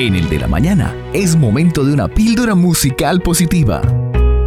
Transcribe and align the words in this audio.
En 0.00 0.14
el 0.14 0.30
de 0.30 0.38
la 0.38 0.48
mañana 0.48 0.96
es 1.12 1.36
momento 1.36 1.84
de 1.84 1.92
una 1.92 2.08
píldora 2.08 2.54
musical 2.54 3.20
positiva. 3.20 3.82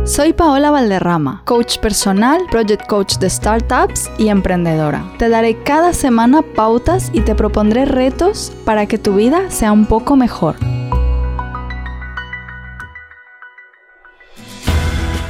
Soy 0.04 0.34
Paola 0.34 0.72
Valderrama, 0.72 1.44
coach 1.46 1.78
personal, 1.78 2.42
project 2.50 2.88
coach 2.88 3.18
de 3.20 3.30
startups 3.30 4.10
y 4.18 4.30
emprendedora. 4.30 5.06
Te 5.20 5.30
daré 5.30 5.62
cada 5.62 5.94
semana 5.94 6.42
pautas 6.42 7.12
y 7.14 7.22
te 7.22 7.36
propondré 7.36 7.86
retos 7.86 8.52
para 8.66 8.88
que 8.88 8.98
tu 8.98 9.14
vida 9.14 9.52
sea 9.52 9.72
un 9.72 9.86
poco 9.86 10.16
mejor. 10.16 10.56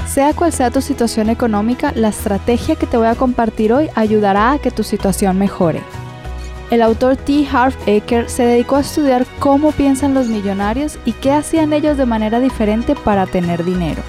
Sea 0.07 0.33
cual 0.33 0.53
sea 0.53 0.71
tu 0.71 0.79
situación 0.79 1.29
económica, 1.29 1.91
la 1.97 2.07
estrategia 2.07 2.77
que 2.77 2.87
te 2.87 2.95
voy 2.95 3.07
a 3.07 3.15
compartir 3.15 3.73
hoy 3.73 3.89
ayudará 3.93 4.53
a 4.53 4.59
que 4.59 4.71
tu 4.71 4.83
situación 4.83 5.37
mejore. 5.37 5.81
El 6.73 6.81
autor 6.81 7.17
T. 7.17 7.47
Harv 7.51 7.75
Eker 7.85 8.27
se 8.27 8.47
dedicó 8.47 8.77
a 8.77 8.81
estudiar 8.81 9.27
cómo 9.37 9.71
piensan 9.73 10.15
los 10.15 10.25
millonarios 10.25 10.97
y 11.05 11.11
qué 11.11 11.31
hacían 11.31 11.71
ellos 11.71 11.97
de 11.97 12.07
manera 12.07 12.39
diferente 12.39 12.95
para 12.95 13.27
tener 13.27 13.63
dinero. 13.63 14.01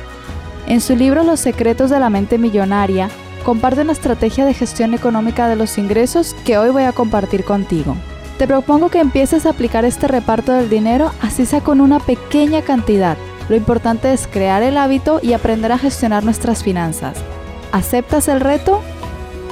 En 0.67 0.81
su 0.81 0.97
libro 0.97 1.25
Los 1.25 1.41
secretos 1.41 1.91
de 1.91 2.01
la 2.01 2.09
mente 2.09 2.39
millonaria, 2.39 3.11
comparte 3.45 3.83
una 3.83 3.93
estrategia 3.93 4.47
de 4.47 4.55
gestión 4.55 4.95
económica 4.95 5.47
de 5.47 5.57
los 5.57 5.77
ingresos 5.77 6.35
que 6.47 6.57
hoy 6.57 6.71
voy 6.71 6.85
a 6.85 6.93
compartir 6.93 7.45
contigo. 7.45 7.97
Te 8.39 8.47
propongo 8.47 8.89
que 8.89 9.01
empieces 9.01 9.45
a 9.45 9.51
aplicar 9.51 9.85
este 9.85 10.09
reparto 10.09 10.53
del 10.53 10.71
dinero 10.71 11.13
así 11.21 11.45
sea 11.45 11.61
con 11.61 11.83
una 11.83 12.01
pequeña 12.01 12.63
cantidad. 12.63 13.19
Lo 13.51 13.57
importante 13.57 14.11
es 14.11 14.27
crear 14.27 14.63
el 14.63 14.79
hábito 14.79 15.21
y 15.23 15.35
aprender 15.35 15.71
a 15.71 15.77
gestionar 15.77 16.25
nuestras 16.25 16.65
finanzas. 16.65 17.19
¿Aceptas 17.73 18.27
el 18.29 18.41
reto? 18.41 18.81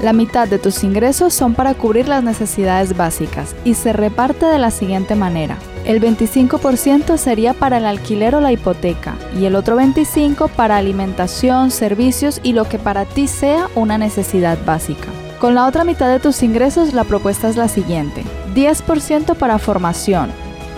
La 0.03 0.13
mitad 0.13 0.49
de 0.49 0.59
tus 0.59 0.83
ingresos 0.83 1.33
son 1.33 1.55
para 1.55 1.75
cubrir 1.75 2.09
las 2.09 2.25
necesidades 2.25 2.97
básicas 2.97 3.55
y 3.65 3.75
se 3.75 3.93
reparte 3.93 4.47
de 4.47 4.59
la 4.59 4.73
siguiente 4.73 5.15
manera. 5.15 5.59
El 5.85 6.01
25% 6.01 7.17
sería 7.17 7.55
para 7.55 7.77
el 7.77 7.87
alquiler 7.87 8.35
o 8.35 8.41
la 8.41 8.51
hipoteca 8.51 9.15
y 9.39 9.45
el 9.45 9.55
otro 9.55 9.77
25% 9.77 10.51
para 10.51 10.77
alimentación, 10.77 11.71
servicios 11.71 12.41
y 12.43 12.53
lo 12.53 12.69
que 12.69 12.81
para 12.81 13.05
ti 13.05 13.29
sea 13.29 13.69
una 13.77 13.97
necesidad 13.97 14.59
básica. 14.67 15.07
Con 15.41 15.55
la 15.55 15.69
otra 15.69 15.85
mitad 15.85 16.09
de 16.09 16.19
tus 16.19 16.43
ingresos 16.43 16.95
la 16.95 17.05
propuesta 17.05 17.49
es 17.49 17.55
la 17.55 17.69
siguiente. 17.69 18.25
10% 18.57 19.37
para 19.37 19.61
formación. 19.61 20.33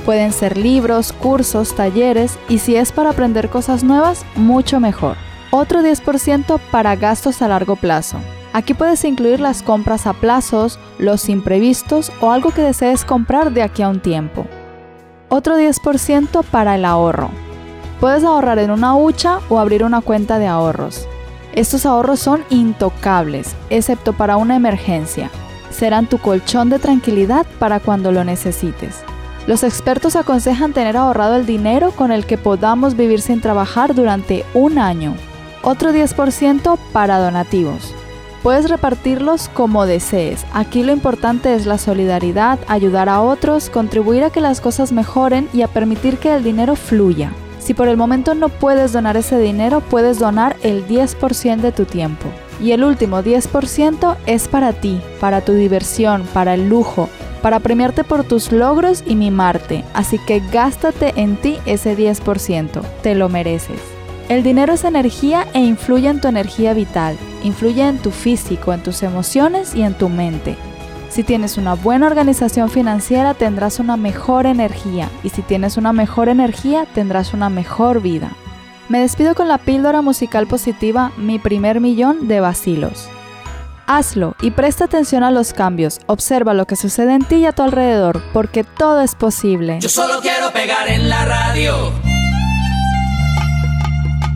Pueden 0.05 0.33
ser 0.33 0.59
libros, 0.59 1.15
cursos, 1.15 1.75
talleres 1.75 2.39
y 2.51 2.59
si 2.59 2.77
es 2.77 2.93
para 2.93 3.11
aprender 3.11 3.49
cosas 3.49 3.85
nuevas, 3.85 4.27
mucho 4.37 4.81
mejor. 4.81 5.17
Otro 5.51 5.81
10% 5.81 6.61
para 6.71 6.95
gastos 6.97 7.41
a 7.41 7.49
largo 7.49 7.77
plazo. 7.77 8.19
Aquí 8.55 8.73
puedes 8.73 9.05
incluir 9.05 9.41
las 9.41 9.65
compras 9.65 10.07
a 10.07 10.13
plazos, 10.13 10.79
los 11.01 11.29
imprevistos 11.29 12.13
o 12.21 12.31
algo 12.31 12.53
que 12.53 12.63
desees 12.63 13.05
comprar 13.05 13.53
de 13.53 13.63
aquí 13.63 13.83
a 13.83 13.89
un 13.89 13.99
tiempo. 13.99 14.47
Otro 15.29 15.59
10% 15.59 16.45
para 16.45 16.77
el 16.77 16.85
ahorro. 16.85 17.31
Puedes 17.99 18.23
ahorrar 18.23 18.61
en 18.61 18.71
una 18.71 18.95
hucha 18.95 19.41
o 19.49 19.59
abrir 19.59 19.83
una 19.83 20.03
cuenta 20.03 20.39
de 20.39 20.47
ahorros. 20.47 21.09
Estos 21.53 21.85
ahorros 21.85 22.21
son 22.21 22.45
intocables, 22.49 23.57
excepto 23.71 24.13
para 24.13 24.37
una 24.37 24.55
emergencia. 24.55 25.33
Serán 25.71 26.07
tu 26.07 26.19
colchón 26.19 26.71
de 26.71 26.79
tranquilidad 26.79 27.47
para 27.59 27.81
cuando 27.81 28.13
lo 28.13 28.23
necesites. 28.23 29.03
Los 29.49 29.65
expertos 29.65 30.15
aconsejan 30.15 30.73
tener 30.73 30.97
ahorrado 30.97 31.35
el 31.35 31.45
dinero 31.45 31.91
con 31.91 32.13
el 32.13 32.25
que 32.25 32.39
podamos 32.39 32.95
vivir 32.95 33.21
sin 33.21 33.41
trabajar 33.41 33.97
durante 33.97 34.45
un 34.55 34.79
año. 34.79 35.17
Otro 35.63 35.93
10% 35.93 36.79
para 36.93 37.19
donativos. 37.19 37.93
Puedes 38.45 38.69
repartirlos 38.69 39.49
como 39.49 39.87
desees. 39.87 40.45
Aquí 40.53 40.83
lo 40.83 40.93
importante 40.93 41.55
es 41.55 41.65
la 41.65 41.79
solidaridad, 41.79 42.59
ayudar 42.69 43.09
a 43.09 43.23
otros, 43.23 43.71
contribuir 43.71 44.23
a 44.23 44.29
que 44.29 44.43
las 44.43 44.61
cosas 44.61 44.93
mejoren 44.93 45.49
y 45.55 45.63
a 45.63 45.69
permitir 45.69 46.19
que 46.19 46.35
el 46.35 46.45
dinero 46.45 46.77
fluya. 46.77 47.33
Si 47.59 47.73
por 47.73 47.89
el 47.89 47.97
momento 47.97 48.35
no 48.35 48.51
puedes 48.51 48.93
donar 48.93 49.17
ese 49.17 49.39
dinero, 49.39 49.81
puedes 49.81 50.19
donar 50.19 50.57
el 50.63 50.87
10% 50.87 51.63
de 51.63 51.73
tu 51.73 51.87
tiempo. 51.87 52.27
Y 52.61 52.73
el 52.73 52.85
último 52.85 53.23
10% 53.23 54.15
es 54.27 54.47
para 54.47 54.75
ti, 54.75 55.01
para 55.21 55.41
tu 55.41 55.53
diversión, 55.55 56.25
para 56.35 56.53
el 56.53 56.69
lujo, 56.69 57.09
para 57.41 57.61
premiarte 57.61 58.05
por 58.05 58.25
tus 58.25 58.53
logros 58.53 59.05
y 59.07 59.15
mimarte. 59.15 59.85
Así 59.95 60.19
que 60.19 60.43
gástate 60.53 61.15
en 61.17 61.37
ti 61.37 61.57
ese 61.65 61.97
10%. 61.97 62.83
Te 63.03 63.15
lo 63.15 63.31
mereces. 63.31 63.94
El 64.29 64.43
dinero 64.43 64.73
es 64.73 64.85
energía 64.85 65.47
e 65.53 65.61
influye 65.61 66.09
en 66.09 66.21
tu 66.21 66.29
energía 66.29 66.73
vital, 66.73 67.19
influye 67.43 67.87
en 67.87 67.99
tu 67.99 68.11
físico, 68.11 68.73
en 68.73 68.83
tus 68.83 69.03
emociones 69.03 69.75
y 69.75 69.83
en 69.83 69.93
tu 69.93 70.09
mente. 70.09 70.57
Si 71.11 71.23
tienes 71.23 71.59
una 71.59 71.75
buena 71.75 72.07
organización 72.07 72.71
financiera 72.71 73.35
tendrás 73.35 73.79
una 73.81 73.97
mejor 73.97 74.47
energía 74.47 75.11
y 75.23 75.29
si 75.29 75.43
tienes 75.43 75.77
una 75.77 75.93
mejor 75.93 76.31
energía 76.31 76.87
tendrás 76.95 77.35
una 77.35 77.51
mejor 77.51 78.01
vida. 78.01 78.33
Me 78.89 79.01
despido 79.01 79.35
con 79.35 79.47
la 79.47 79.59
píldora 79.59 80.01
musical 80.01 80.47
positiva 80.47 81.13
Mi 81.19 81.39
primer 81.39 81.81
millón 81.81 82.27
de 82.27 82.41
Basilos. 82.41 83.09
Hazlo 83.87 84.35
y 84.41 84.53
presta 84.53 84.87
atención 84.87 85.23
a 85.23 85.31
los 85.31 85.53
cambios. 85.53 86.01
Observa 86.07 86.55
lo 86.55 86.67
que 86.67 86.77
sucede 86.77 87.13
en 87.13 87.25
ti 87.25 87.37
y 87.37 87.47
a 87.47 87.53
tu 87.53 87.63
alrededor, 87.63 88.23
porque 88.33 88.65
todo 88.65 89.03
es 89.03 89.15
posible. 89.15 89.79
Yo 89.81 89.91
solo 89.91 90.21
quiero 90.23 90.51
pegar 90.53 90.89
en 90.89 91.11
la 91.11 91.27
radio. 91.27 92.14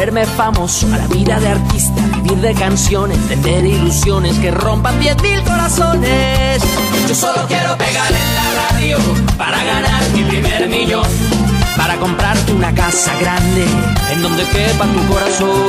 volverme 0.00 0.24
famoso, 0.24 0.86
a 0.94 0.96
la 0.96 1.06
vida 1.08 1.38
de 1.40 1.48
artista, 1.48 2.00
vivir 2.22 2.38
de 2.38 2.54
canciones, 2.54 3.18
tener 3.28 3.66
ilusiones 3.66 4.34
que 4.38 4.50
rompan 4.50 4.98
diez 4.98 5.14
mil 5.20 5.42
corazones. 5.42 6.62
Yo 7.06 7.14
solo 7.14 7.46
quiero 7.46 7.76
pegar 7.76 8.10
en 8.10 8.34
la 8.34 8.70
radio 8.70 8.98
para 9.36 9.62
ganar 9.62 10.02
mi 10.14 10.22
primer 10.22 10.70
millón. 10.70 11.04
Para 11.76 11.96
comprarte 11.96 12.50
una 12.54 12.72
casa 12.74 13.12
grande 13.20 13.66
en 14.10 14.22
donde 14.22 14.42
quepa 14.44 14.86
tu 14.86 15.06
corazón. 15.06 15.68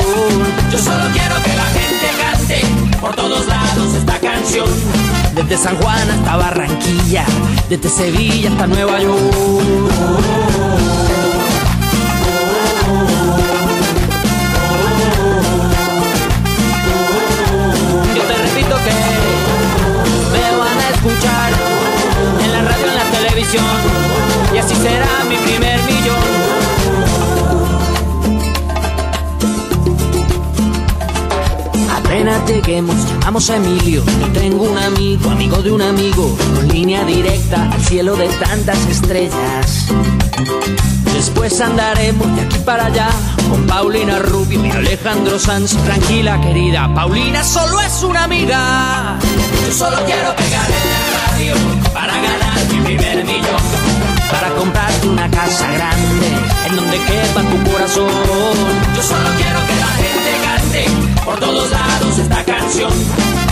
Yo 0.72 0.78
solo 0.78 1.04
quiero 1.12 1.36
que 1.44 1.54
la 1.54 1.66
gente 1.66 2.08
cante 2.22 2.62
por 3.02 3.14
todos 3.14 3.46
lados 3.48 3.96
esta 3.96 4.18
canción. 4.20 4.70
Desde 5.36 5.58
San 5.58 5.76
Juan 5.76 6.10
hasta 6.10 6.38
Barranquilla, 6.38 7.26
desde 7.68 7.90
Sevilla 7.90 8.50
hasta 8.50 8.66
Nueva 8.68 8.98
York. 9.02 10.51
Llamamos 33.32 33.50
Emilio. 33.50 34.04
Tengo 34.34 34.64
un 34.64 34.78
amigo, 34.78 35.30
amigo 35.30 35.62
de 35.62 35.72
un 35.72 35.82
amigo, 35.82 36.38
con 36.54 36.68
línea 36.68 37.06
directa 37.06 37.72
al 37.72 37.82
cielo 37.82 38.18
de 38.18 38.28
tantas 38.28 38.78
estrellas. 38.88 39.88
Después 41.14 41.62
andaremos 41.62 42.36
de 42.36 42.42
aquí 42.42 42.58
para 42.66 42.88
allá 42.88 43.08
con 43.50 43.66
Paulina 43.68 44.20
Rubio 44.20 44.66
y 44.66 44.72
Alejandro 44.72 45.40
Sanz. 45.40 45.78
Tranquila, 45.78 46.42
querida, 46.42 46.94
Paulina 46.94 47.42
solo 47.42 47.80
es 47.80 48.04
una 48.04 48.26
amiga. 48.26 49.18
Yo 49.66 49.74
solo 49.74 49.96
quiero 50.06 50.36
pegar 50.36 50.68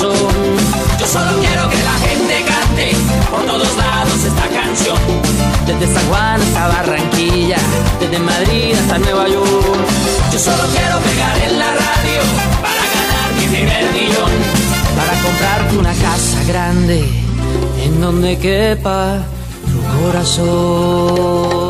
Yo 0.00 1.06
solo 1.06 1.40
quiero 1.40 1.70
que 1.70 1.76
la 1.84 1.92
gente 2.08 2.44
cante 2.44 2.96
por 3.30 3.46
todos 3.46 3.76
lados 3.76 4.24
esta 4.24 4.48
canción. 4.48 4.98
Desde 5.66 5.94
San 5.94 6.08
Juan 6.08 6.42
hasta 6.42 6.66
Barranquilla, 6.66 7.58
desde 8.00 8.18
Madrid 8.18 8.74
hasta 8.74 8.98
Nueva 8.98 9.28
York. 9.28 9.48
Yo 10.32 10.38
solo 10.40 10.64
quiero 10.72 10.98
pegar 10.98 11.38
en 11.48 11.58
la 11.60 11.70
radio 11.70 12.20
para 12.60 12.84
ganar 12.96 13.34
mi 13.38 13.46
primer 13.46 13.92
millón. 13.92 14.32
Para 14.96 15.22
comprarte 15.22 15.78
una 15.78 15.94
casa 15.94 16.42
grande 16.48 17.04
en 17.84 18.00
donde 18.00 18.36
quepa 18.36 19.22
tu 19.70 19.80
corazón. 20.02 21.63